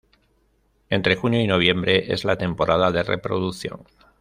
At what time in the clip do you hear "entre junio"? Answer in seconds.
0.89-1.39